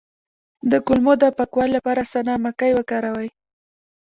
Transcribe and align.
د 0.71 0.73
کولمو 0.85 1.13
د 1.21 1.23
پاکوالي 1.37 1.71
لپاره 1.77 2.01
سنا 2.13 2.35
مکی 2.43 2.71
وکاروئ 2.75 3.29